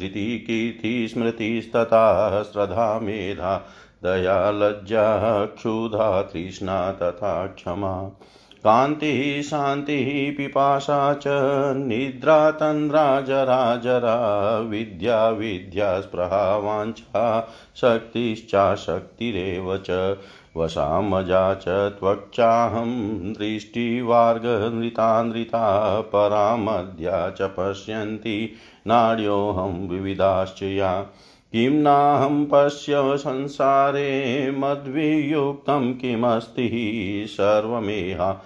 [0.00, 3.68] धृतिकीर्तिस्मृतिस्तथा श्रद्धा मेधा,
[4.02, 8.20] दया लज्जा क्षुधा तृष्णा तथा क्षमा।
[8.58, 11.24] कान्तिः शान्तिः पिपाशा च,
[11.76, 20.18] निद्रा तन्द्रा जरा जरा, विद्या विद्या, स्पृहा, वाञ्छा शक्तिश्चाशक्तिरेव च
[20.56, 28.52] वशामजा च त्वक्चाहं दृष्टिवार्गनृतानृता परामद्या च पश्यन्ति,
[28.86, 31.06] नाड्योऽहं विविधाश्च या
[31.56, 38.44] किं नाहं पश्य संसारे मद्वियुक्तं किमस्ति सर्वमेहा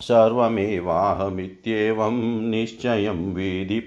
[0.00, 3.82] सर्वमेवाहमित्येवं निश्चयं विधि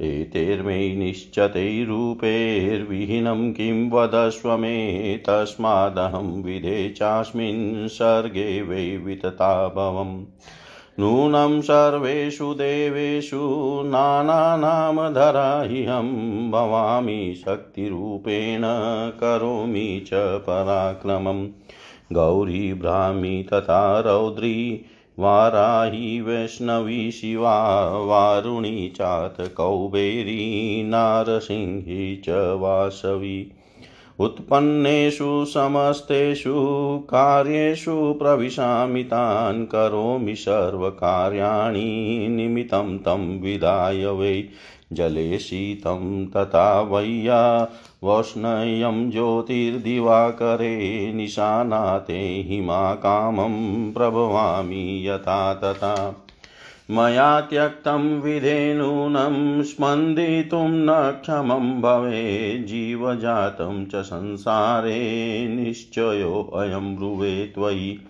[0.00, 10.24] एतैर्मे निश्चतैरूपैर्विहीनं किं वदस्व मे तस्मादहं विधे चास्मिन् सर्गे वै वितता भवम्
[11.00, 13.38] नूनं सर्वेषु देवेषु
[13.84, 16.10] नानानामधरा ह्यहं
[16.50, 18.62] भवामि शक्तिरूपेण
[19.20, 21.48] करोमि च पराक्रमम्
[22.12, 24.84] गौरी, ब्राह्मी तथा रौद्री,
[25.18, 32.28] वाराही, वैष्णवी, शिवा, वारुणी चात कौबेरी नारसिंही च
[32.60, 33.52] वासवी।
[34.20, 36.54] उत्पन्नेषु समस्तेषु
[37.10, 43.40] कार्येषु प्रविशामि तान् करोमि सर्वकार्याणि निमित्तं तं
[44.18, 44.48] वै
[44.92, 47.62] जले शीतं तथा वय्या
[48.04, 50.76] वोष्णयं ज्योतिर्दिवाकरे
[51.12, 53.54] निशानाते हिमाकामं
[53.92, 55.94] प्रभवामि यथा तथा
[56.90, 68.00] मया त्यक्तं विधेनूनं स्पन्दितुं न क्षमं भवे जीवजातं च संसारे निश्चयोऽयं ब्रुवे त्वयि।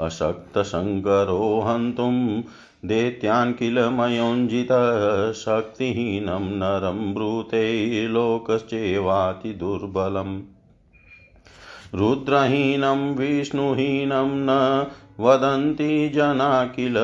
[0.00, 2.42] अशक्तशङ्करो हन्तुं
[2.84, 10.40] दैत्यान् किल मयोञ्जितशक्तिहीनं नरं ब्रूते लोकश्चेवातिदुर्बलम्
[11.94, 14.86] रुद्रहीनं, विष्णुहीनं न
[15.20, 16.94] वदन्ति जना किल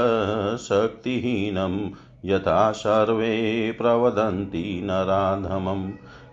[0.56, 1.90] शक्तिहीनं,
[2.24, 5.90] यथा सर्वे प्रवदन्ति नराधमम्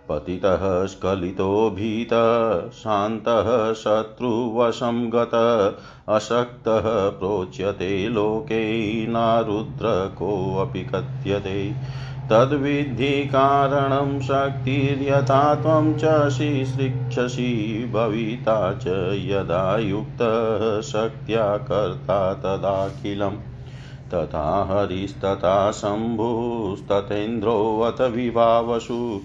[0.08, 5.30] पतितः स्खलितो भीतः, शान्तः शत्रुवशं गत,
[6.08, 11.74] अशक्तः प्रोच्यते लोके, नारुद्र कोऽपि कथ्यते।
[12.30, 18.84] तद्विद्धि कारणं शक्तिर्यथा त्वं च शिश्रिक्षसि भविता च
[19.14, 23.36] यदा युक्तः शक्त्या कर्ता तदाखिलम्।
[24.14, 29.20] तथा हरिस्तथा शम्भुस्तथेन्द्रोऽथ विभावसु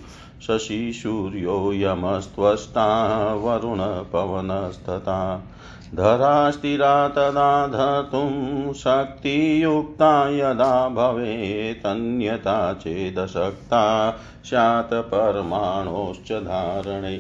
[0.47, 5.47] शशिसूर्यो यमस्त्वष्टा वरुणपवनस्तथा
[5.95, 14.11] धरा स्थिरा तदा धर्तुं शक्तियुक्ता यदा भवेतन्यथा चेदशक्ता
[14.45, 17.17] स्यात् परमाणोश्च धारणे।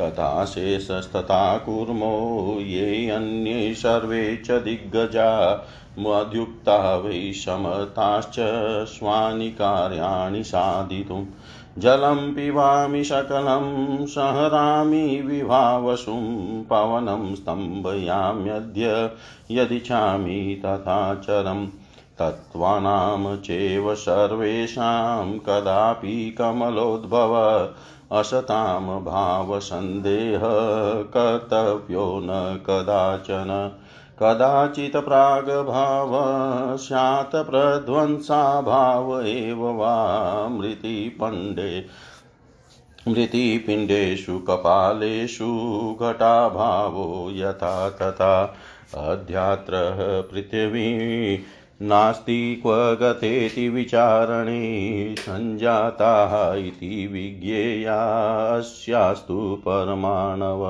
[0.00, 5.56] तथा शेषस्तथा कूर्मो ये अन्ये सर्वे च दिग्गजा।
[5.98, 8.36] मद्युक्ता वै समर्थाश्च
[8.88, 11.24] स्वानि कार्याणि साधितुं
[11.78, 19.10] जलं पिबामि सकलं सहरामि विभावसुं, पवनं स्तम्भयाम्यद्य
[19.50, 21.66] यदिच्छामि तथाचरम्
[22.18, 27.34] तत्त्वानां चैव सर्वेषां कदापि कमलोद्भव,
[28.12, 30.40] असतां भावसन्देहः
[31.16, 33.72] कर्तव्यो न कदाचन।
[34.22, 36.12] कदाचित् प्राग्भाव
[36.78, 39.94] स्यात् प्रध्वंसाभाव एव वा
[40.48, 41.72] मृतिपण्डे
[43.08, 45.48] मृतिपिण्डेषु कपालेषु
[46.00, 48.34] घटाभावो यथा तथा
[48.98, 49.80] अध्यात्र
[50.32, 50.84] पृथिवी
[51.82, 54.60] नास्ति क्व गतेति विचारणे
[55.18, 56.34] सञ्जाताः
[56.66, 57.78] इति विज्ञेयास्यास्तु
[59.66, 60.62] परमाणव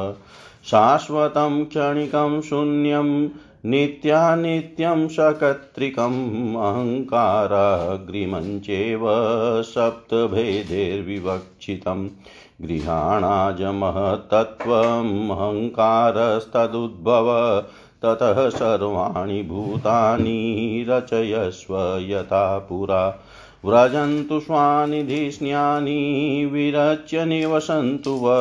[0.70, 3.28] शाश्वतं क्षणिकं शून्यं
[3.70, 9.06] नित्यानित्यं सकत्रिकम् अहङ्काराग्रिमञ्चेव
[9.62, 12.08] सप्तभेदैर्विवक्षितम्
[12.62, 17.28] गृहाणाजमहत्तत्त्वम् अहङ्कारस्तदुद्भव
[18.04, 21.74] ततः सर्वाणि भूतानि रचयस्व
[22.08, 23.02] यथा पुरा
[23.64, 26.00] व्रजन्तु स्वानिधिस्न्यानि
[26.52, 28.34] विरच्य निवसन्तु व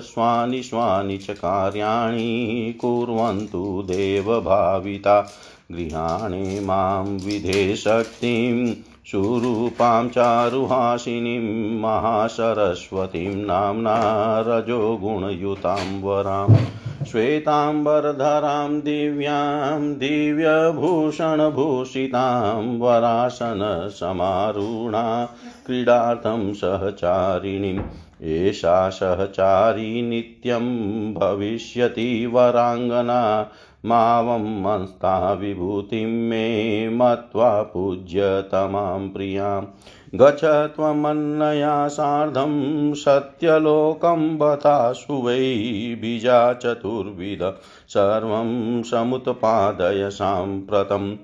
[0.00, 5.20] स्वानि स्वानि च कार्याणि कुर्वन्तु देवभाविता
[5.72, 8.74] गृहाणे माँ विधेशक्तिं
[9.06, 13.98] सुरूपां चारुहासिनीं महासरस्वतीं नाम्ना
[14.46, 16.56] रजोगुणयुतां वराम्।
[17.06, 25.36] श्वेताम्बरधरां दिव्यां दिव्यभूषणभूषितां वरासनसमारूढा
[25.66, 27.80] क्रीडार्थं सहचारिणीम्।
[28.22, 30.64] एषा सहचारी नित्यं
[31.14, 33.50] भविष्यति वराङ्गना
[33.84, 39.66] मावं मस्ता विभूतिं मे मत्वा पूज्यतमां प्रियाम्
[40.14, 45.38] गच्छ त्वमन्नया सार्धं सत्यलोकं बतासु वै
[46.00, 47.54] बीजा चतुर्विध
[47.88, 51.16] सर्वं समुत्पादय साम्प्रतम्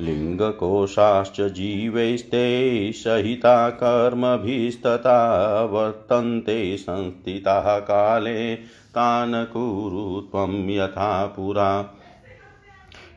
[0.00, 2.44] लिङ्गकोशाश्च जीवैस्ते
[2.92, 5.18] सहिता कर्मभिस्तथा
[5.64, 8.54] वर्तन्ते संस्थिताः काले
[8.96, 11.94] तान् कुरु त्वं यथा पुरा।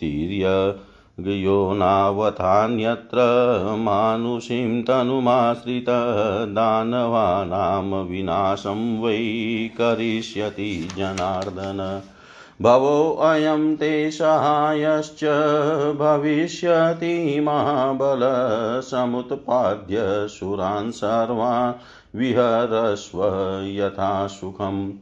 [0.00, 3.16] तिर्यगयो नावथान्यत्र
[3.78, 5.86] मानुषीं तनुमाश्रित
[6.48, 9.18] दानवानां विनाशं वै
[9.80, 12.02] करिष्यति जनार्दन।
[12.62, 15.24] भवोऽयं ते सहायश्च
[15.96, 23.20] भविष्यति महाबलसमुत्पाद्य सुरान् सर्वान् विहरस्व
[23.64, 24.92] यथा सुखम्।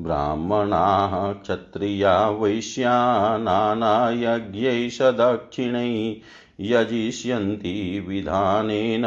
[0.00, 6.16] ब्राह्मणाः, क्षत्रिया, वैश्या, नानायज्ञै सदक्षिणै
[6.60, 9.02] यजिष्यन्ति विधानेन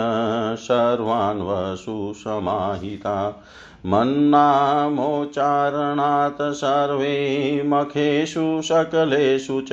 [0.60, 3.44] सर्वान् वसु समाहिता
[3.86, 9.70] मन्नामोच्चारणात् सर्वे मखेषु सकलेषु च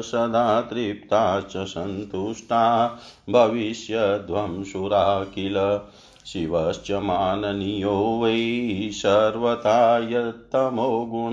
[0.00, 2.98] सदा तृप्ताश्च सन्तुष्टा
[3.30, 5.80] भविष्यध्वं सुरा किल
[6.26, 11.32] शिवश्च माननीयो वै सर्वथा यत्तमो गुण।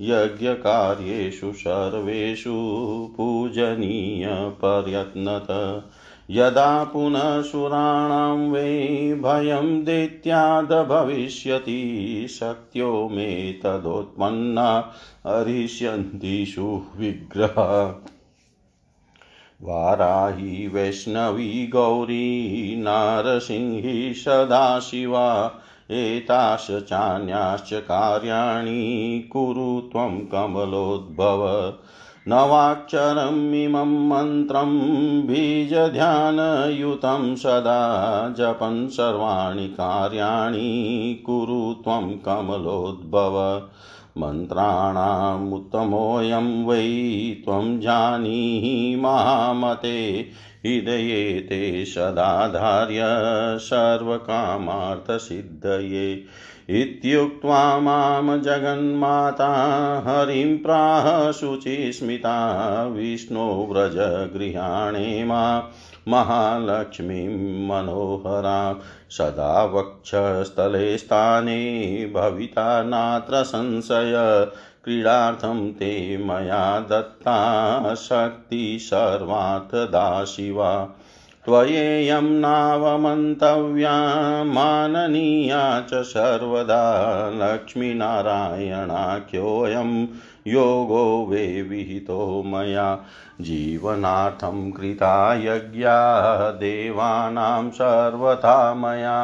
[0.00, 2.54] यज्ञकार्येषु सर्वेषु
[3.16, 5.46] पूजनीयपर्यत्नत।
[6.30, 14.92] यदा पुनः सुराणां वै भयं दैत्याद्भविष्यति शक्त्यो मे तदोत्पन्ना
[15.26, 18.04] हरिष्यन्तिषु विग्रहा
[19.62, 25.54] वाराही, वैष्णवी, गौरी, नारसिंही, सदाशिवा,
[25.90, 31.74] एताश्च चान्याश्च कार्याणि, कुरु त्वं कमलोद्भव।
[32.28, 34.70] नवाक्षरमिमं मन्त्रं
[35.26, 43.62] बीजध्यानयुतं सदा जपन् सर्वाणि कार्याणि कुरु त्वं कमलोद्भव।
[44.18, 50.28] मन्त्राणामुत्तमोऽयं वै त्वं जानीहि महामते,
[50.66, 53.00] हृदये ते सदाधार्य
[53.58, 56.24] सर्वकामार्थसिद्धये।
[56.68, 59.48] इत्युक्त्वा माँ जगन्माता
[60.06, 65.70] हरिं प्राह शुचिस्मिता विष्णो व्रजगृहाणे मा
[66.08, 67.28] महालक्ष्मीं
[67.68, 68.80] मनोहरा
[69.10, 74.12] सदा वक्षस्थले स्थाने भविता नात्र संशय।
[74.84, 80.96] क्रीडार्थं ते मया दत्ता शक्ति सर्वार्थदा शिवा।
[81.46, 83.92] त्वयेयं नावमन्तव्या
[84.46, 86.84] माननीया च सर्वदा
[87.40, 90.06] लक्ष्मीनारायणाख्योऽयं
[90.46, 92.98] योगो वे विहितो मया
[93.40, 95.98] जीवनार्थं कृता यज्ञा
[96.62, 99.18] देवानां सर्वथा मया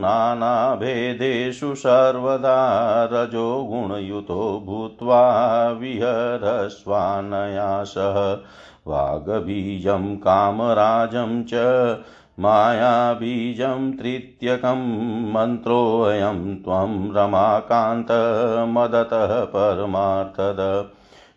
[0.00, 2.58] नानाभेदेषु सर्वदा
[3.12, 5.22] रजो गुणयुतो भूत्वा
[5.80, 8.18] विहरस्वानया सह
[8.88, 11.54] वागबीजं कामराजं च
[12.40, 20.90] मायाबीजं तृतीयकं मन्त्रोऽयं त्वं रमाकान्तमदतः परमार्थद।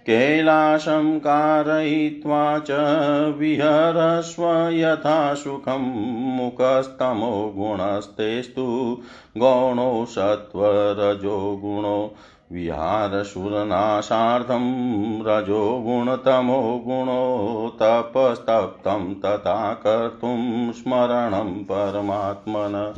[0.07, 2.71] कैलासं कारयित्वा च
[3.37, 5.81] विहरस्व यथा सुखं
[6.35, 8.97] मुखस्तमो गुणस्तेस्तु
[9.37, 12.15] गौणो सत्वरजो गुणो।
[12.51, 13.43] विहारशूरनाशार्थं
[15.25, 22.93] रजो गुणतमो गुणो। तपस्तप्तं तथा कर्तुं स्मरणं परमात्मन।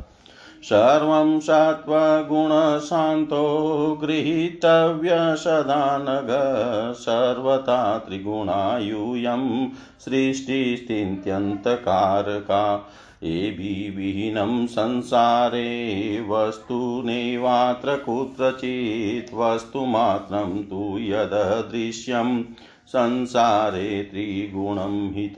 [0.63, 12.89] सर्वं सत्त्वगुणशान्तो गृहीतव्य सदा सर्वथा त्रिगुणायूयं सृष्टिस्थित्यन्तकारका।
[13.23, 22.43] एभिविहीनं संसारे वस्तुनेवात्र कुत्रचित् वस्तुमात्रं तु यददृश्यं।
[22.87, 25.35] संसारे त्रिगुणं हित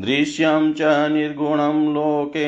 [0.00, 0.82] दृश्यं च
[1.12, 2.46] निर्गुणं लोके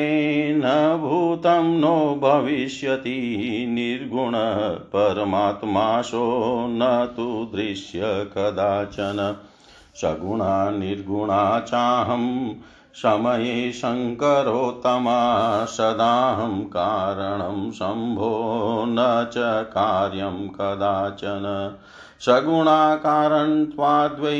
[0.53, 9.37] न भूतं नो भविष्यति निर्गुणः परमात्माशो न तु दृश्य कदाचन।
[9.95, 12.53] सगुणा निर्गुणा चाहं
[12.93, 15.19] समये शङ्करोत्तमा
[15.65, 21.75] सदाहं कारणं शम्भो न च कार्यं कदाचन।
[22.21, 24.39] सगुणाकारन्त्वाद्वै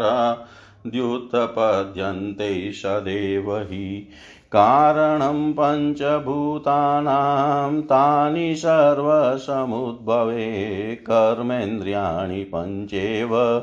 [0.88, 4.08] द्युत्पद्यन्ते सदेव हि
[4.56, 10.56] कारणं पञ्चभूतानां तानि सर्वसमुद्भवे
[10.96, 13.62] कर्मेन्द्रियाणि पञ्चेव,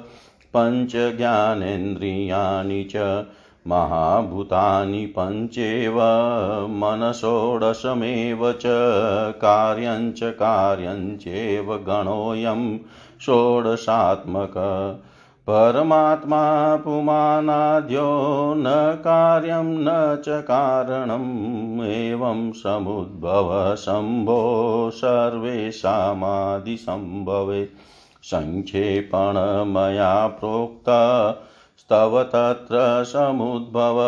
[0.56, 3.24] पञ्चज्ञानेन्द्रियाणि च
[3.66, 6.00] महाभूतानि पञ्चेव
[6.68, 8.62] मनसोडशमेव च
[9.42, 12.78] कार्यञ्च कार्यञ्चेव गणोऽयं
[13.20, 14.54] षोडशात्मक
[15.50, 27.68] परमात्मा पुमानाद्यो न कार्यं न च कारणम् एवं समुद्भवशम्भो सर्वेषामादिसम्भवे
[28.22, 34.00] सङ्क्षेपण मया प्रोक्तस्तव तत्र समुद्भव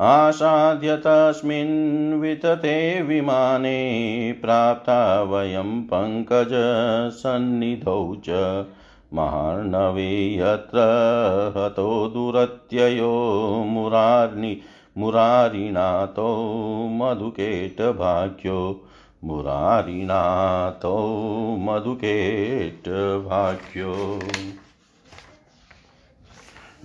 [0.00, 8.64] आसाद्य तस्मिन् वितते विमाने, प्राप्ता वयं पङ्कजसन्निधौ च।
[9.12, 14.60] महार्णवे यत्र हतो दुरत्ययो मुरार्नि
[14.98, 16.48] मुरारिणातो
[16.92, 18.84] मधुकेटभाग्यो
[19.24, 24.20] मुरारिणातो मधुकेटभाग्यो।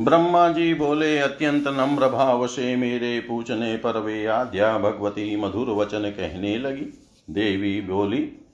[0.01, 5.99] ब्रह्मा जी बोले, अत्यंत नम्र भाव से मेरे पूछने पर वे आद्या भगवती मधुर वचन
[5.99, 8.46] कहने लगी। देवी बोली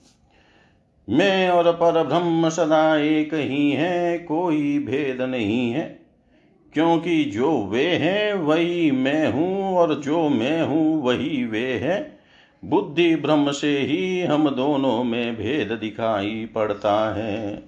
[1.09, 5.99] मैं और पर ब्रह्म सदा एक ही है, कोई भेद नहीं है।
[6.73, 12.19] क्योंकि जो वे हैं, वही मैं हूँ, और जो मैं हूँ, वही वे है।
[12.65, 17.63] बुद्धि ब्रह्म से ही हम दोनों में भेद दिखाई पड़ता है।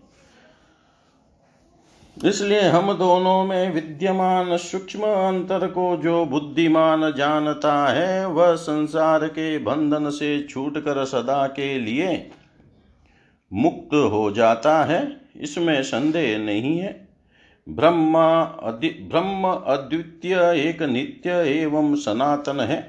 [2.26, 9.58] इसलिए हम दोनों में विद्यमान सूक्ष्म अंतर को जो बुद्धिमान जानता है, वह संसार के
[9.58, 12.32] बंधन से छूटकर सदा के लिए
[13.56, 17.08] मुक्त हो जाता है, इसमें संदेह नहीं है।
[17.70, 18.44] ब्रह्मा
[19.10, 20.36] ब्रह्म अद्वितीय,
[20.70, 22.82] एक नित्य एवं सनातन है।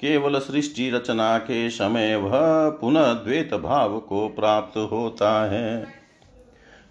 [0.00, 5.86] केवल सृष्टि रचना के समय वह पुनः द्वैत भाव को प्राप्त होता है।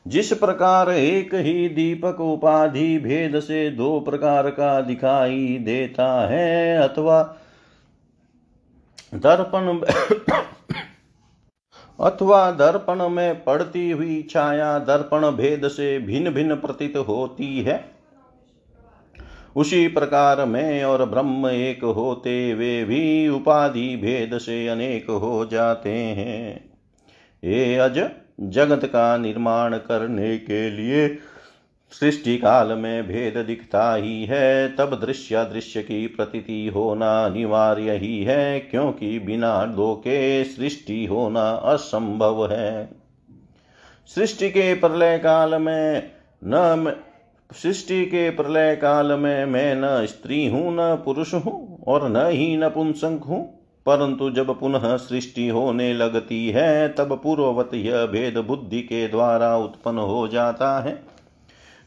[0.07, 7.35] जिस प्रकार एक ही दीपक उपाधि भेद से दो प्रकार का दिखाई देता है, अथवा
[9.15, 9.79] दर्पण
[11.99, 17.83] अथवा दर्पण में पड़ती हुई छाया दर्पण भेद से भिन्न भिन्न प्रतीत होती है।
[19.55, 25.89] उसी प्रकार में और ब्रह्म एक होते वे भी उपाधि भेद से अनेक हो जाते
[25.89, 26.69] हैं।
[27.43, 27.99] ये अज
[28.41, 31.07] जगत का निर्माण करने के लिए
[31.91, 38.23] सृष्टि काल में भेद दिखता ही है तब दृश्य दृश्य की प्रतीति होना अनिवार्य ही
[38.23, 42.89] है क्योंकि बिना दो के सृष्टि होना असंभव है।
[44.07, 46.11] सृष्टि के प्रलय काल में
[46.43, 46.93] न
[47.53, 52.57] सृष्टि के प्रलय काल में मैं न स्त्री हूँ, न पुरुष हूँ और न ही
[52.57, 59.07] नपुंसक हूँ। परंतु जब पुनः सृष्टि होने लगती है, तब पूर्ववत यह भेद बुद्धि के
[59.07, 61.16] द्वारा उत्पन्न हो जाता है।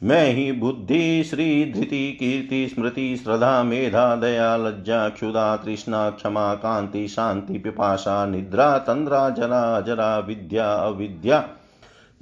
[0.02, 7.08] मैं ही बुद्धि, श्री धृति, कीर्ति, स्मृति, श्रद्धा, मेधा, दया, लज्जा क्षुदा तृष्णा, क्षमा, कांति,
[7.08, 11.48] शांति, पिपाशा, निद्रा, तंद्रा, जरा जरा, विद्या, अविद्या,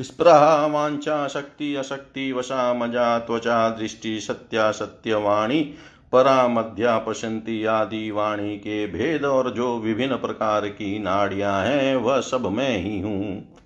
[0.00, 5.74] स्पृहा, वांछा, शक्ति, अशक्ति, वशा, मज़ा, त्वचा, दृष्टि, सत्या, सत्यवाणी
[6.12, 12.20] परा मध्या पशंति आदि वाणी के भेद और जो विभिन्न प्रकार की नाड़ियाँ हैं, वह
[12.20, 13.57] सब मैं ही हूँ।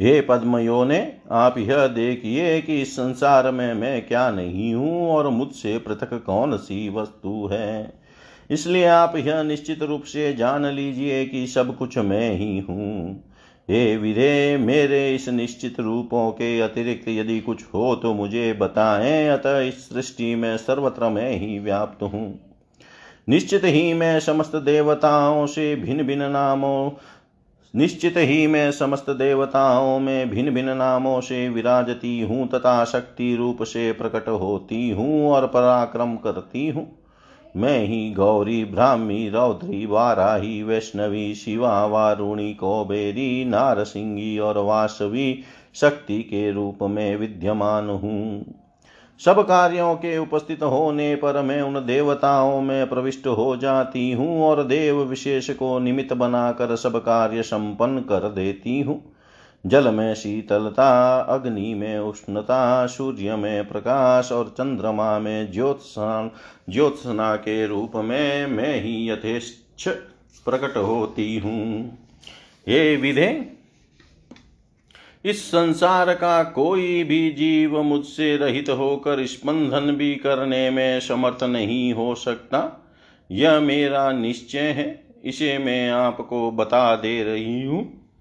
[0.00, 1.00] हे पद्मयो ने
[1.32, 6.56] आप यह देखिए कि इस संसार में मैं क्या नहीं हूँ और मुझसे पृथक कौन
[6.56, 7.94] सी वस्तु है।
[8.50, 13.24] इसलिए आप यह निश्चित रूप से जान लीजिए कि सब कुछ मैं ही हूँ।
[13.68, 19.58] हे विधे मेरे इस निश्चित रूपों के अतिरिक्त यदि कुछ हो तो मुझे बताएँ, अतः
[19.58, 22.40] इस सृष्टि में सर्वत्र मैं ही व्याप्त हूँ।
[23.28, 26.90] निश्चित ही मैं समस्त देवताओं से भिन्न भिन्न नामों
[27.74, 33.62] निश्चित ही मैं समस्त देवताओं में भिन्न भिन्न नामों से विराजती हूँ, तथा शक्ति रूप
[33.62, 36.98] से प्रकट होती हूँ और पराक्रम करती हूँ।
[37.56, 45.42] मैं ही गौरी, ब्राह्मी, रौद्री, वाराही, वैष्णवी, शिवा, वारुणी, कौबेरी, नारसिंगी और वासवी
[45.74, 48.57] शक्ति के रूप में विद्यमान हूँ।
[49.24, 54.62] सब कार्यों के उपस्थित होने पर मैं उन देवताओं में प्रविष्ट हो जाती हूँ और
[54.64, 59.02] देव विशेष को निमित्त बनाकर सब कार्य संपन्न कर देती हूँ।
[59.66, 66.30] जल में शीतलता, अग्नि में उष्णता, सूर्य में प्रकाश और चंद्रमा में ज्योत्सना
[66.70, 69.88] ज्योत्सना के रूप में मैं ही यथेच्छ
[70.44, 71.98] प्रकट होती हूँ।
[72.68, 73.57] हे विधे
[75.28, 81.92] इस संसार का कोई भी जीव मुझसे रहित होकर स्पंदन भी करने में समर्थ नहीं
[81.92, 82.90] हो सकता।
[83.30, 88.12] यह मेरा निश्चय है, इसे मैं आपको बता दे रही हूँ।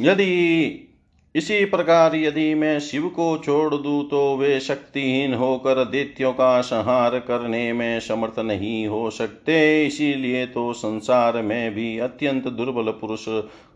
[0.00, 0.86] यदि
[1.34, 7.18] इसी प्रकार यदि मैं शिव को छोड़ दूँ तो वे शक्तिहीन होकर दैत्यों का संहार
[7.18, 13.24] करने में समर्थ नहीं हो सकते। इसीलिए तो संसार में भी अत्यंत दुर्बल पुरुष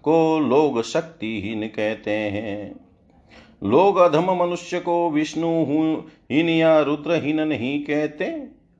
[0.02, 2.74] को लोग शक्तिहीन कहते हैं।
[3.64, 5.52] लोग अधम मनुष्य को विष्णु
[6.32, 8.24] हीन या रुद्रहीन नहीं कहते,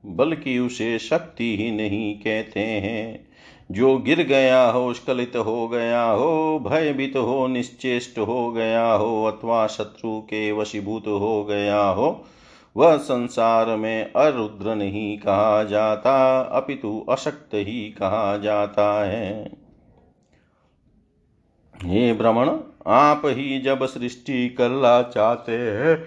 [0.05, 3.24] बल्कि उसे शक्तिहीन नहीं कहते हैं।
[3.71, 9.67] जो गिर गया हो स्खलित हो गया हो, भयभीत हो, निश्चेष्ट हो गया हो, अथवा
[9.67, 12.25] शत्रु के वशीभूत हो गया हो,
[12.77, 19.51] वह संसार में अरुद्र नहीं कहा जाता, अपितु अशक्त ही कहा जाता है।
[21.83, 26.05] हे भ्रमण आप ही जब सृष्टि करना चाहते हैं,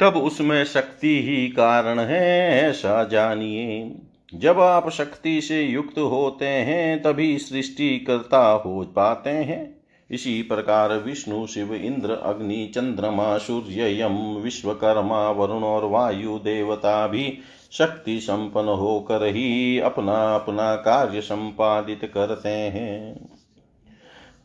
[0.00, 3.96] तब उसमें शक्ति ही कारण है, ऐसा जानिए।
[4.34, 10.92] जब आप शक्ति से युक्त होते हैं, तभी सृष्टि करता हो पाते हैं। इसी प्रकार
[10.92, 17.38] विष्णु, शिव, इंद्र, अग्नि, चंद्रमा, सूर्य, यम, विश्वकर्मा, वरुण और वायु देवता भी
[17.72, 23.30] शक्ति संपन्न होकर ही अपना अपना कार्य संपादित करते हैं।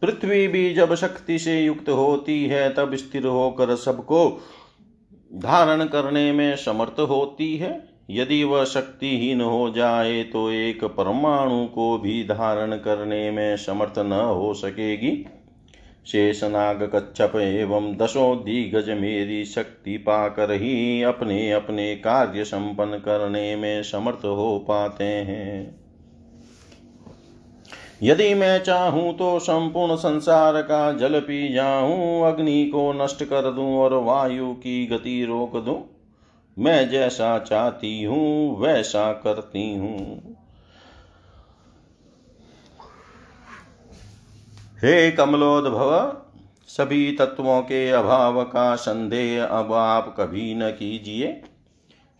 [0.02, 4.42] पृथ्वी भी जब शक्ति से युक्त होती है, तब स्थिर होकर सबको
[5.36, 11.98] धारण करने में समर्थ होती है। यदि वह शक्तिहीन हो जाए तो एक परमाणु को
[11.98, 15.26] भी धारण करने में समर्थ न हो सकेगी।
[16.06, 23.84] शेषनाग कच्छप एवं दशो दिग्गज मेरी शक्ति पाकर ही अपने अपने कार्य संपन्न करने में
[23.84, 25.76] समर्थ हो पाते हैं।
[28.04, 33.76] यदि मैं चाहूँ तो संपूर्ण संसार का जल पी जाऊँ, अग्नि को नष्ट कर दूँ
[33.78, 35.82] और वायु की गति रोक दूँ।
[36.58, 40.36] मैं जैसा चाहती हूँ, वैसा करती हूँ।
[44.84, 46.18] हे कमलोद्भव,
[46.68, 51.28] सभी तत्वों के अभाव का संदेह अब आप कभी न कीजिए,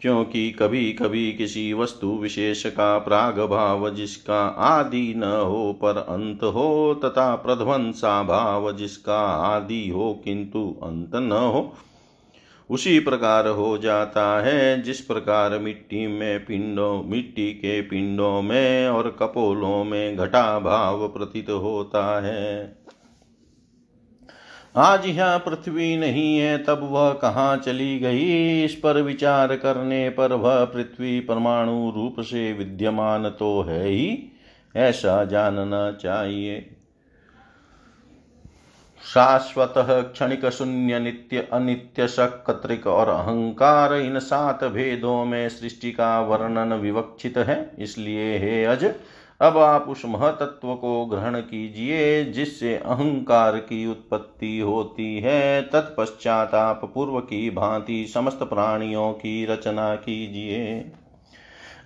[0.02, 6.44] क्योंकि कभी कभी किसी वस्तु विशेष का प्राग भाव जिसका आदि न हो पर अंत
[6.44, 11.74] हो, तथा प्रध्वंसा भाव जिसका आदि हो किंतु अंत न हो
[12.70, 19.18] उसी प्रकार हो जाता है। जिस प्रकार मिट्टी में पिंडों, मिट्टी के पिंडों में और
[19.20, 22.84] कपोलों में घटा भाव प्रतीत होता है।
[24.76, 28.64] आज यहाँ पृथ्वी नहीं है, तब वह कहाँ चली गई?
[28.64, 34.24] इस पर विचार करने पर वह पृथ्वी परमाणु रूप से विद्यमान तो है ही,
[34.76, 36.76] ऐसा जानना चाहिए।
[39.04, 46.74] शाश्वत क्षणिक शून्य नित्य अनित्य सकत्रिक और अहंकार इन सात भेदों में सृष्टि का वर्णन
[46.74, 48.86] विवक्षित है। इसलिए हे अज,
[49.42, 56.92] अब आप उस महतत्व को ग्रहण कीजिए, जिससे अहंकार की उत्पत्ति होती है। तत्पश्चात आप
[56.94, 60.92] पूर्व की भांति समस्त प्राणियों की रचना कीजिए।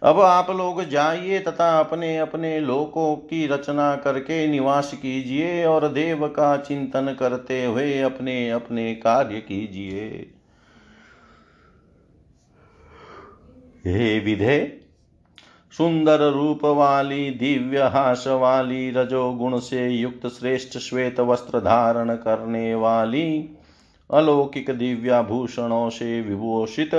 [0.03, 6.27] अब आप लोग जाइए तथा अपने अपने लोकों की रचना करके निवास कीजिए और देव
[6.27, 10.07] का चिंतन करते हुए अपने अपने कार्य कीजिए।
[13.86, 14.81] हे विधे,
[15.77, 23.49] सुंदर रूप वाली दिव्य हास वाली रजोगुण से युक्त श्रेष्ठ श्वेत वस्त्र धारण करने वाली,
[24.10, 26.95] अलौकिक दिव्याभूषणों से विभूषित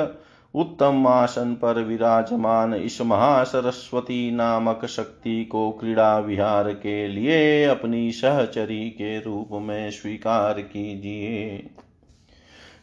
[0.59, 8.90] उत्तम आसन पर विराजमान इस महासरस्वती नामक शक्ति को क्रीड़ा विहार के लिए अपनी सहचरी
[8.90, 11.71] के रूप में स्वीकार कीजिए।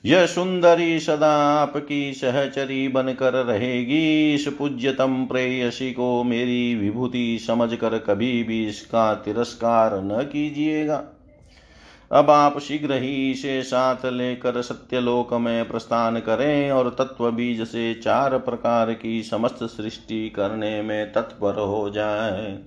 [0.05, 8.43] यह सुंदरी सदा आपकी सहचरी बनकर रहेगी। इस पूज्यतम प्रेयसी को मेरी विभूति समझकर कभी
[8.43, 11.03] भी इसका तिरस्कार न कीजिएगा।
[12.11, 17.93] अब आप शीघ्र ही इसे साथ लेकर सत्यलोक में प्रस्थान करें और तत्व बीज से
[17.93, 22.59] चार प्रकार की समस्त सृष्टि करने में तत्पर हो जाए।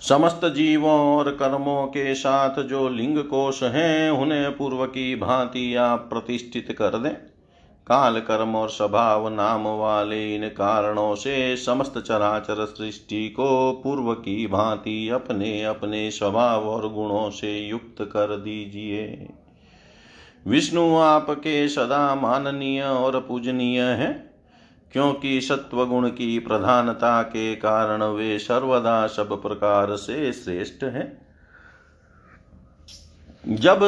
[0.00, 5.98] समस्त जीवों और कर्मों के साथ जो लिंग कोश हैं, उन्हें पूर्व की भांति आप
[5.98, 7.33] प्रतिष्ठित कर दें।
[7.86, 14.46] काल कर्म और स्वभाव नाम वाले इन कारणों से समस्त चराचर सृष्टि को पूर्व की
[14.46, 19.28] भांति अपने अपने स्वभाव और गुणों से युक्त कर दीजिए।
[20.46, 24.30] विष्णु आपके सदा माननीय और पूजनीय हैं,
[24.92, 31.23] क्योंकि सत्वगुण की प्रधानता के कारण वे सर्वदा सब प्रकार से श्रेष्ठ हैं।
[33.48, 33.80] जब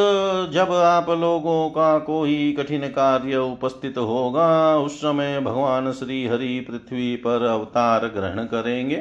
[0.53, 7.17] जब आप लोगों का कोई कठिन कार्य उपस्थित होगा, उस समय भगवान श्री हरि पृथ्वी
[7.17, 8.97] पर अवतार ग्रहण करेंगे।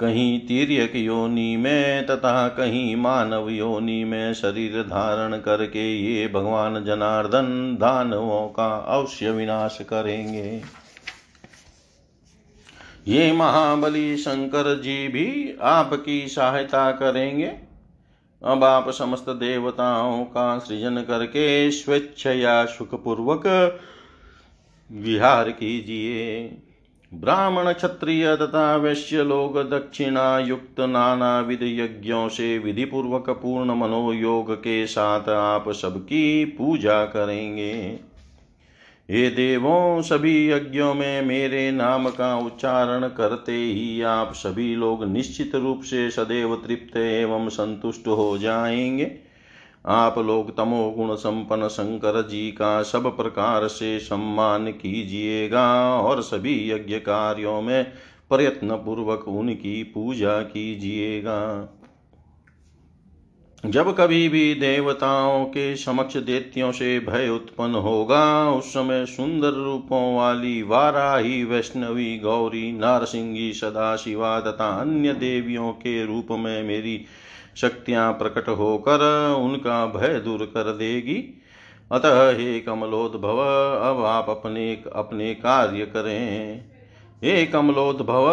[0.00, 7.76] कहीं तीर्यक योनि में तथा कहीं मानव योनि में शरीर धारण करके ये भगवान जनार्दन
[7.80, 10.62] दानवों का अवश्य विनाश करेंगे।
[13.08, 17.67] ये महाबली शंकर जी भी आपकी सहायता करेंगे।
[18.42, 23.46] अब आप समस्त देवताओं का सृजन करके स्वेच्छया सुखपूर्वक
[24.92, 26.46] विहार कीजिए।
[27.14, 34.54] ब्राह्मण क्षत्रिय तथा वैश्य लोग दक्षिणा युक्त नाना विध यज्ञों से विधि पूर्वक पूर्ण मनोयोग
[34.54, 38.00] के साथ आप सबकी पूजा करेंगे।
[39.10, 45.54] हे देवों, सभी यज्ञों में मेरे नाम का उच्चारण करते ही आप सभी लोग निश्चित
[45.54, 49.16] रूप से सदैव तृप्त एवं संतुष्ट हो जाएँगे।
[49.86, 56.96] आप लोग तमोगुण संपन्न शंकर जी का सब प्रकार से सम्मान कीजिएगा और सभी यज्ञ
[56.96, 57.84] कार्यों में
[58.30, 61.68] प्रयत्न पूर्वक उनकी पूजा कीजिएगा।
[63.68, 70.16] जब कभी भी देवताओं के समक्ष देत्यों से भय उत्पन्न होगा, उस समय सुंदर रूपों
[70.16, 77.04] वाली वाराही, वैष्णवी, गौरी, नारसिंगी सदा शिवा तथा अन्य देवियों के रूप में मेरी
[77.56, 79.00] शक्तियाँ प्रकट होकर
[79.40, 81.42] उनका भय दूर कर देगी।
[81.92, 83.38] अतः हे कमलोद्भव,
[83.90, 86.64] अब आप अपने अपने कार्य करें।
[87.24, 88.26] हे कमलोद्भव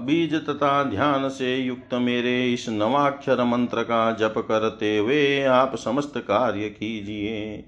[0.00, 6.12] बीज तथा ध्यान से युक्त मेरे इस नवाक्षर मंत्र का जप करते हुए आप समस्त
[6.16, 7.64] कार्य कीजिए।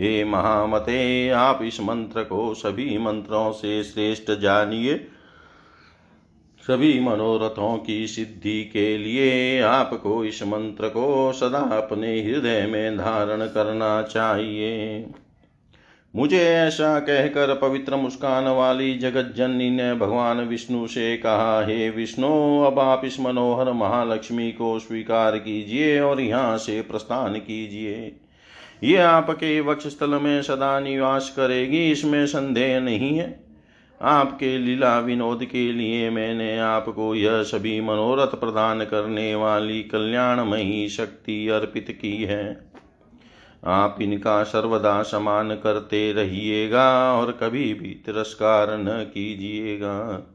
[0.00, 5.08] हे महामते, आप इस मंत्र को सभी मंत्रों से श्रेष्ठ जानिए।
[6.66, 13.46] सभी मनोरथों की सिद्धि के लिए आपको इस मंत्र को सदा अपने हृदय में धारण
[13.46, 15.06] करना चाहिए।
[16.14, 22.28] मुझे ऐसा कहकर पवित्र मुस्कान वाली जगत जननी ने भगवान विष्णु से कहा, हे विष्णु,
[22.62, 28.16] अब आप इस मनोहर महालक्ष्मी को स्वीकार कीजिए और यहाँ से प्रस्थान कीजिए।
[28.84, 33.46] ये आपके वक्ष स्थल में सदा निवास करेगी, इसमें संदेह नहीं है।
[34.02, 41.48] आपके लीला विनोद के लिए मैंने आपको यह सभी मनोरथ प्रदान करने वाली कल्याणमयी शक्ति
[41.48, 42.65] अर्पित की है।
[43.64, 50.26] आप इनका सर्वदा समान करते रहिएगा और कभी भी तिरस्कार न कीजिएगा।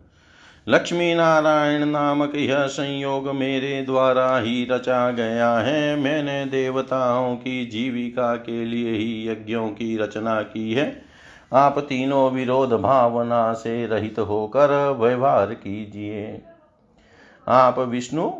[0.67, 8.35] लक्ष्मी नारायण नामक यह संयोग मेरे द्वारा ही रचा गया है। मैंने देवताओं की जीविका
[8.35, 11.01] के लिए ही यज्ञों की रचना की है।
[11.53, 16.41] आप तीनों विरोध भावना से रहित होकर व्यवहार कीजिए।
[17.47, 18.31] आप विष्णु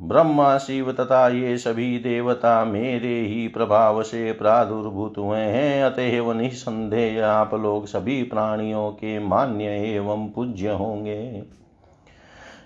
[0.00, 7.26] ब्रह्मा शिव तथा ये सभी देवता मेरे ही प्रभाव से प्रादुर्भूत हुए हैं, अतएव निसंदेह
[7.26, 11.42] आप लोग सभी प्राणियों के मान्य एवं पूज्य होंगे।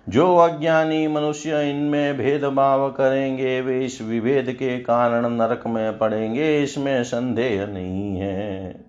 [0.08, 7.04] जो अज्ञानी मनुष्य इनमें भेदभाव करेंगे, वे इस विभेद के कारण नरक में पड़ेंगे, इसमें
[7.04, 8.84] संदेह नहीं है।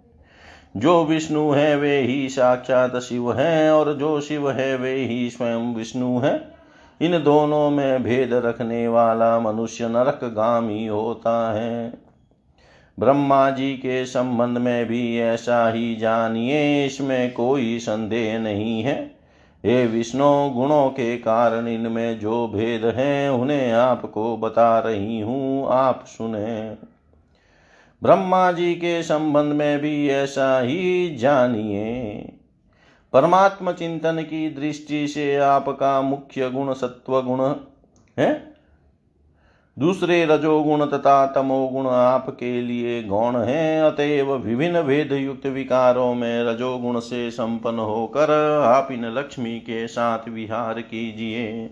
[0.77, 5.75] जो विष्णु है, वे ही साक्षात शिव हैं, और जो शिव है, वे ही स्वयं
[5.75, 6.58] विष्णु है।
[7.01, 11.93] इन दोनों में भेद रखने वाला मनुष्य नरक गामी होता है।
[12.99, 19.19] ब्रह्मा जी के संबंध में भी ऐसा ही जानिए, इसमें कोई संदेह नहीं है।
[19.65, 26.03] हे विष्णु, गुणों के कारण इनमें जो भेद हैं, उन्हें आपको बता रही हूँ, आप
[26.07, 26.77] सुने।
[28.03, 32.38] ब्रह्मा जी के संबंध में भी ऐसा ही जानिए।
[33.13, 37.41] परमात्म चिंतन की दृष्टि से आपका मुख्य गुण सत्व गुण
[38.17, 38.53] है?
[39.79, 46.99] दूसरे रजोगुण तथा तमोगुण आपके लिए गौण है। अतएव विभिन्न भेद युक्त विकारों में रजोगुण
[46.99, 48.31] से संपन्न होकर
[48.65, 51.69] आप इन लक्ष्मी के साथ विहार कीजिए।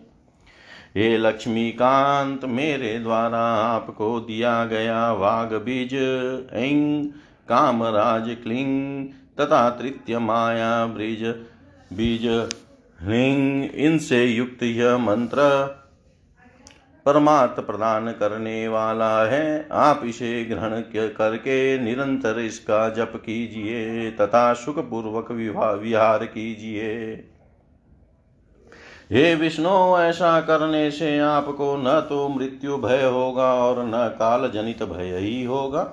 [0.95, 5.93] हे लक्ष्मीकांत, मेरे द्वारा आपको दिया गया वाग बीज
[6.53, 7.05] ऐंग
[7.49, 9.07] कामराज, क्लिंग
[9.39, 11.23] तथा तृतीय माया ब्रिज
[11.93, 12.25] बीज।
[13.01, 15.43] ह्रीं। इनसे युक्त यह मंत्र
[17.05, 20.81] परमात्म प्रदान करने वाला है। आप इसे ग्रहण
[21.13, 25.31] करके निरंतर इसका जप कीजिए तथा सुख पूर्वक
[25.81, 26.89] विहार कीजिए।
[29.11, 34.83] हे विष्णु, ऐसा करने से आपको न तो मृत्यु भय होगा और न काल जनित
[34.83, 35.83] भय ही होगा।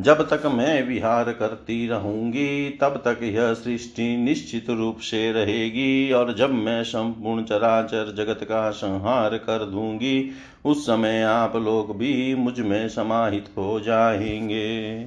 [0.00, 6.34] जब तक मैं विहार करती रहूँगी, तब तक यह सृष्टि निश्चित रूप से रहेगी। और
[6.34, 10.30] जब मैं संपूर्ण चराचर जगत का संहार कर दूँगी,
[10.64, 15.06] उस समय आप लोग भी मुझमें समाहित हो जाएँगे।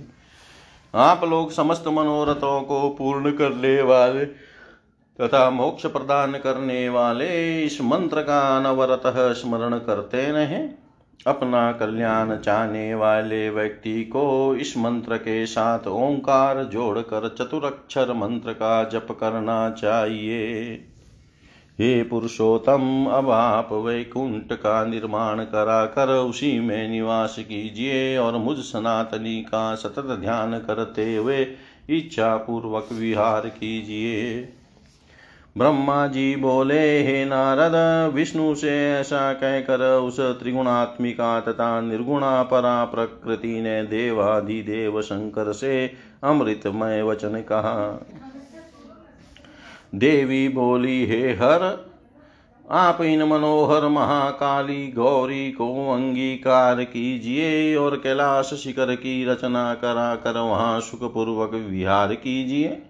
[0.96, 4.26] आप लोग समस्त मनोरथों को पूर्ण करने वाले
[5.20, 9.04] तथा मोक्ष प्रदान करने वाले इस मंत्र का अनवरत
[9.38, 10.81] स्मरण करते रहें।
[11.28, 18.84] अपना कल्याण चाहने वाले व्यक्ति को इस मंत्र के साथ ओंकार जोड़कर चतुरक्षर मंत्र का
[18.84, 20.72] जप करना चाहिए।
[21.80, 28.58] हे पुरुषोत्तम, अब आप वैकुंठ का निर्माण करा कर उसी में निवास कीजिए और मुझ
[28.58, 31.48] सनातनी का सतत ध्यान करते हुए
[31.90, 34.44] इच्छा पूर्वक विहार कीजिए।
[35.58, 43.62] ब्रह्मा जी बोले, हे नारद, विष्णु से ऐसा कहकर उस त्रिगुणात्मिका तथा निर्गुणा परा प्रकृति
[43.62, 45.92] ने देवाधिदेव शंकर से
[46.24, 48.06] अमृतमय वचन कहा।
[49.96, 51.92] देवी बोली, हे हर,
[52.72, 60.38] आप इन मनोहर महाकाली गौरी को अंगीकार कीजिए और कैलाश शिखर की रचना करा कर
[60.40, 62.82] वहाँ सुखपूर्वक विहार कीजिए।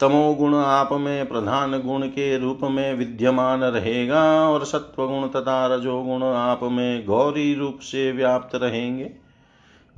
[0.00, 6.60] तमोगुण आप में, प्रधान गुण के रूप में विद्यमान रहेगा और सत्वगुण तथा रजोगुण आप
[6.62, 9.10] में गौरी रूप से व्याप्त रहेंगे।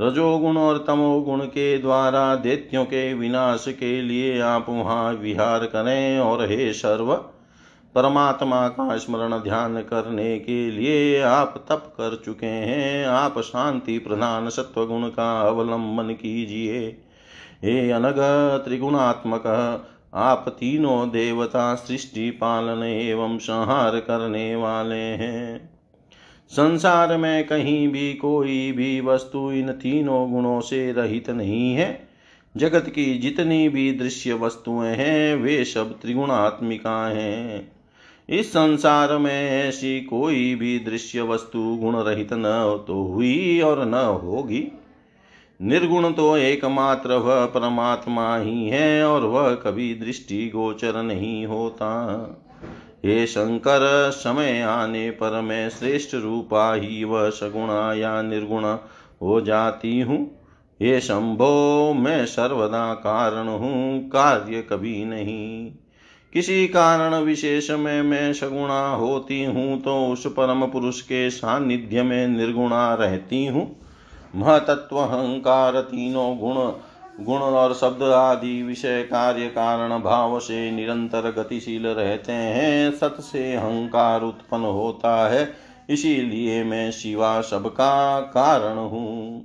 [0.00, 6.44] रजोगुण और तमोगुण के द्वारा दैत्यों के विनाश के लिए आप वहाँ विहार करें और
[6.44, 7.14] हे सर्व,
[7.94, 14.48] परमात्मा का स्मरण ध्यान करने के लिए आप तप कर चुके हैं। आप शांति प्रधान
[14.48, 17.05] सत्वगुण का अवलंबन कीजिए।
[17.64, 18.14] हे अनग
[18.64, 19.46] त्रिगुणात्मक
[20.14, 25.70] आप तीनों देवता सृष्टि पालन एवं संहार करने वाले हैं।
[26.48, 32.08] संसार में कहीं भी कोई भी वस्तु इन तीनों गुणों से रहित नहीं है।
[32.56, 37.72] जगत की जितनी भी दृश्य वस्तुएँ हैं, वे सब त्रिगुणात्मिका हैं।
[38.28, 43.94] इस संसार में ऐसी कोई भी दृश्य वस्तु गुण रहित न तो हुई और न
[43.94, 44.72] होगी।
[45.60, 51.88] निर्गुण तो एकमात्र वह परमात्मा ही है और वह कभी दृष्टि गोचर नहीं होता।
[53.04, 58.64] हे शंकर, समय आने पर मैं श्रेष्ठ रूपा ही वह सगुणा या निर्गुण
[59.22, 60.18] हो जाती हूँ।
[60.80, 65.70] हे शंभो, मैं सर्वदा कारण हूँ, कार्य कभी नहीं।
[66.32, 72.26] किसी कारण विशेष में मैं सगुणा होती हूँ तो उस परम पुरुष के सानिध्य में
[72.28, 73.85] निर्गुणा रहती हूँ।
[74.36, 76.54] महतत्व अहंकार तीनों गुण
[77.24, 83.54] गुण और शब्द आदि विषय कार्य कारण भाव से निरंतर गतिशील रहते हैं, सत से
[83.54, 85.48] अहंकार उत्पन्न होता है,
[85.90, 89.44] इसीलिए मैं शिवा सबका कारण हूँ।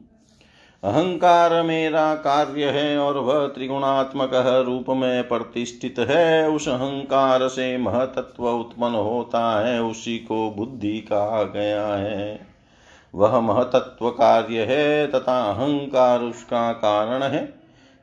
[0.83, 4.31] अहंकार मेरा कार्य है और वह त्रिगुणात्मक
[4.65, 11.43] रूप में प्रतिष्ठित है, उस अहंकार से महतत्व उत्पन्न होता है, उसी को बुद्धि कहा
[11.43, 12.50] गया है।
[13.16, 17.53] वह महतत्व कार्य है तथा अहंकार उसका कारण है।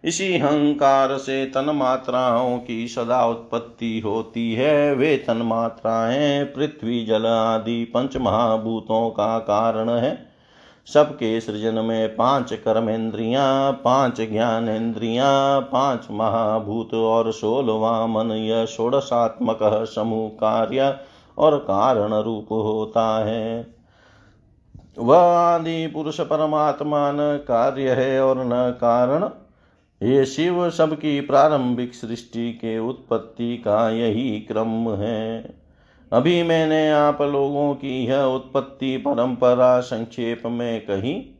[0.04, 7.26] इसी अहंकार से तन मात्राओं की सदा उत्पत्ति होती है। वे तन मात्राएँ पृथ्वी, जल
[7.26, 10.28] आदि पंच महाभूतों का कारण है।
[10.86, 20.28] सबके सृजन में पाँच कर्मेंद्रियाँ, पाँच ज्ञानेन्द्रियाँ पाँच महाभूत और सोलवा मन यह षोड़शात्मक समूह
[20.28, 20.96] कार्य
[21.38, 23.78] और कारण रूप होता है।
[24.98, 29.30] वह आदि पुरुष परमात्मा न कार्य है और न कारण।
[30.02, 35.54] ये शिव सबकी प्रारंभिक सृष्टि के उत्पत्ति का यही क्रम है।
[36.12, 41.34] अभी मैंने आप लोगों की यह उत्पत्ति परंपरा संक्षेप में कही।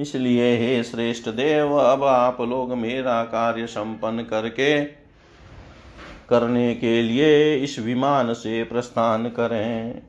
[0.00, 4.84] इसलिए हे श्रेष्ठ देव, अब आप लोग मेरा कार्य संपन्न करके
[6.28, 10.02] करने के लिए इस विमान से प्रस्थान करें।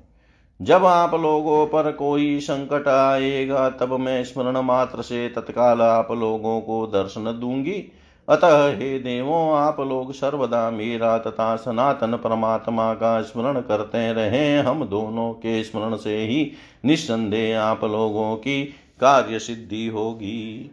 [0.61, 6.61] जब आप लोगों पर कोई संकट आएगा, तब मैं स्मरण मात्र से तत्काल आप लोगों
[6.61, 7.91] को दर्शन दूँगी।
[8.29, 14.85] अतः हे देवों, आप लोग सर्वदा मेरा तथा सनातन परमात्मा का स्मरण करते रहे। हम
[14.85, 16.51] दोनों के स्मरण से ही
[16.85, 18.63] निस्संदेह आप लोगों की
[19.01, 20.71] कार्य सिद्धि होगी।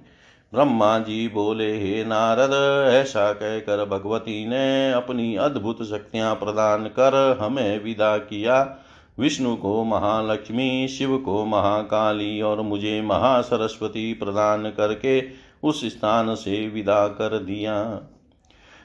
[0.55, 2.51] ब्रह्मा जी बोले, हे नारद,
[2.95, 8.79] ऐसा कहकर भगवती ने अपनी अद्भुत शक्तियाँ प्रदान कर हमें विदा किया।
[9.19, 15.25] विष्णु को, महालक्ष्मी, शिव को, महाकाली और मुझे महासरस्वती प्रदान करके
[15.63, 18.01] उस स्थान से विदा कर दिया।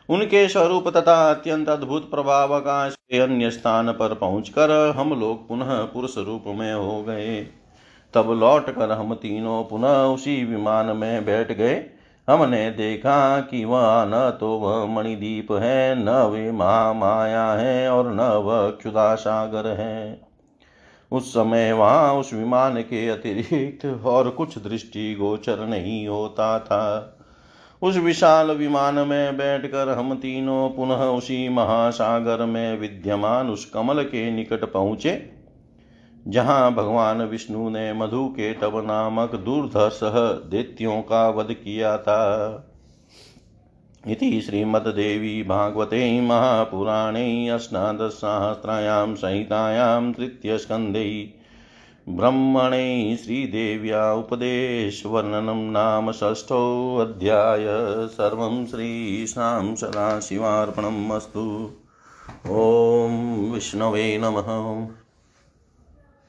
[0.10, 2.86] उनके स्वरूप तथा अत्यंत अद्भुत प्रभाव का
[3.24, 7.48] अन्य स्थान पर पहुंचकर हम लोग पुनः पुरुष रूप में हो गए।
[8.14, 11.97] तब लौट कर हम तीनों पुनः उसी विमान में बैठ गए।
[12.28, 18.20] हमने देखा कि वह न तो वह मणिदीप है, न वे महामाया है और न
[18.20, 20.22] वह क्षुदा सागर है।
[21.12, 27.14] उस समय वहाँ उस विमान के अतिरिक्त और कुछ दृष्टि गोचर नहीं होता था।
[27.82, 34.32] उस विशाल विमान में बैठकर हम तीनों पुनः उसी महासागर में विद्यमान उस कमल के
[34.32, 35.37] निकट पहुँचे।
[36.28, 40.00] जहाँ भगवान विष्णु ने मधु के तब नामक दूरधर्ष
[40.52, 42.64] दैत्यों का वध किया था।
[44.08, 51.34] इति श्रीमद्देवी भागवते महापुराणे अष्टादशसहस्रायां संहितायां तृतीयस्कन्धे
[52.10, 57.66] ब्रह्मणे श्रीदेव्या उपदेशवर्णनं नाम षष्ठोऽध्याय।
[58.08, 61.72] सर्वं श्रीशां सदाशिवार्पणम् अस्तु।
[62.48, 63.10] ॐ
[63.54, 64.88] विष्णवे नमः।